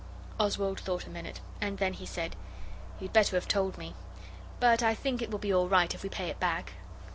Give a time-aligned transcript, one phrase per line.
[0.39, 2.35] Oswald thought a minute, and then he said
[2.99, 3.93] 'You'd better have told me.
[4.59, 6.73] But I think it will be all right if we pay it back.